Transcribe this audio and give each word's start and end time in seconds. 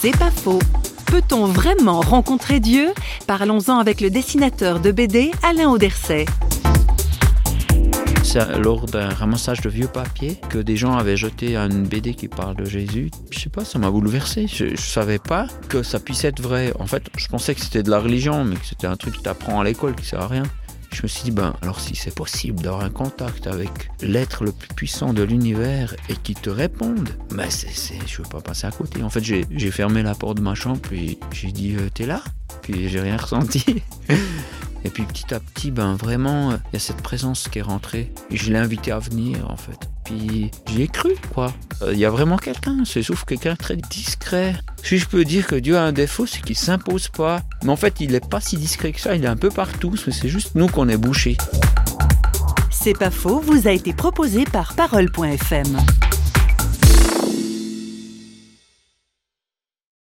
C'est 0.00 0.16
pas 0.16 0.30
faux. 0.30 0.60
Peut-on 1.06 1.46
vraiment 1.46 2.00
rencontrer 2.00 2.60
Dieu? 2.60 2.92
Parlons-en 3.26 3.78
avec 3.78 4.00
le 4.00 4.10
dessinateur 4.10 4.78
de 4.78 4.92
BD 4.92 5.32
Alain 5.42 5.70
Auderset. 5.70 6.24
C'est 8.22 8.58
lors 8.60 8.86
d'un 8.86 9.08
ramassage 9.08 9.60
de 9.60 9.68
vieux 9.68 9.88
papiers 9.88 10.38
que 10.50 10.58
des 10.58 10.76
gens 10.76 10.96
avaient 10.96 11.16
jeté 11.16 11.56
une 11.56 11.82
BD 11.82 12.14
qui 12.14 12.28
parle 12.28 12.54
de 12.54 12.64
Jésus. 12.64 13.10
Je 13.32 13.40
sais 13.40 13.50
pas, 13.50 13.64
ça 13.64 13.80
m'a 13.80 13.90
bouleversé. 13.90 14.46
Je, 14.46 14.76
je 14.76 14.80
savais 14.80 15.18
pas 15.18 15.48
que 15.68 15.82
ça 15.82 15.98
puisse 15.98 16.24
être 16.24 16.40
vrai. 16.40 16.72
En 16.78 16.86
fait, 16.86 17.02
je 17.16 17.26
pensais 17.26 17.56
que 17.56 17.60
c'était 17.60 17.82
de 17.82 17.90
la 17.90 17.98
religion, 17.98 18.44
mais 18.44 18.54
que 18.54 18.66
c'était 18.66 18.86
un 18.86 18.96
truc 18.96 19.16
que 19.16 19.22
tu 19.22 19.28
apprends 19.28 19.60
à 19.60 19.64
l'école 19.64 19.96
qui 19.96 20.06
sert 20.06 20.20
à 20.20 20.28
rien. 20.28 20.44
Je 20.98 21.04
me 21.04 21.06
suis 21.06 21.22
dit, 21.22 21.30
ben, 21.30 21.54
alors 21.62 21.78
si 21.78 21.94
c'est 21.94 22.12
possible 22.12 22.60
d'avoir 22.60 22.82
un 22.82 22.90
contact 22.90 23.46
avec 23.46 23.70
l'être 24.00 24.42
le 24.42 24.50
plus 24.50 24.66
puissant 24.74 25.12
de 25.12 25.22
l'univers 25.22 25.94
et 26.08 26.16
qu'il 26.16 26.34
te 26.34 26.50
réponde, 26.50 27.08
ben 27.30 27.48
c'est, 27.50 27.68
je 28.04 28.20
veux 28.20 28.28
pas 28.28 28.40
passer 28.40 28.66
à 28.66 28.72
côté. 28.72 29.04
En 29.04 29.08
fait, 29.08 29.22
j'ai, 29.22 29.70
fermé 29.70 30.02
la 30.02 30.16
porte 30.16 30.38
de 30.38 30.42
ma 30.42 30.56
chambre, 30.56 30.80
puis 30.80 31.16
j'ai 31.30 31.52
dit, 31.52 31.76
euh, 31.76 31.88
t'es 31.94 32.04
là? 32.04 32.20
Puis 32.62 32.88
j'ai 32.88 32.98
rien 32.98 33.16
ressenti. 33.16 33.80
Et 34.84 34.90
puis 34.90 35.04
petit 35.04 35.32
à 35.32 35.38
petit, 35.38 35.70
ben 35.70 35.94
vraiment, 35.94 36.50
il 36.50 36.72
y 36.72 36.76
a 36.76 36.80
cette 36.80 37.00
présence 37.00 37.46
qui 37.46 37.60
est 37.60 37.62
rentrée. 37.62 38.12
Et 38.32 38.36
je 38.36 38.52
l'ai 38.52 38.58
invité 38.58 38.90
à 38.90 38.98
venir, 38.98 39.48
en 39.48 39.56
fait. 39.56 39.78
Puis 40.08 40.50
j'y 40.66 40.82
ai 40.82 40.88
cru, 40.88 41.10
quoi. 41.34 41.52
Euh, 41.82 41.92
Il 41.92 41.98
y 41.98 42.06
a 42.06 42.10
vraiment 42.10 42.38
quelqu'un, 42.38 42.78
c'est 42.86 43.02
sauf 43.02 43.24
quelqu'un 43.24 43.56
très 43.56 43.76
discret. 43.76 44.54
Si 44.82 44.96
je 44.96 45.06
peux 45.06 45.22
dire 45.24 45.46
que 45.46 45.54
Dieu 45.54 45.76
a 45.76 45.82
un 45.82 45.92
défaut, 45.92 46.24
c'est 46.24 46.40
qu'il 46.40 46.56
s'impose 46.56 47.08
pas. 47.08 47.42
Mais 47.62 47.70
en 47.70 47.76
fait, 47.76 48.00
il 48.00 48.14
est 48.14 48.26
pas 48.26 48.40
si 48.40 48.56
discret 48.56 48.92
que 48.92 49.00
ça, 49.00 49.14
il 49.14 49.24
est 49.24 49.28
un 49.28 49.36
peu 49.36 49.50
partout, 49.50 49.94
c'est 49.96 50.28
juste 50.28 50.54
nous 50.54 50.68
qu'on 50.68 50.88
est 50.88 50.96
bouchés. 50.96 51.36
C'est 52.70 52.96
pas 52.96 53.10
faux 53.10 53.40
vous 53.40 53.68
a 53.68 53.72
été 53.72 53.92
proposé 53.92 54.44
par 54.44 54.72
Parole.fm. 54.74 55.76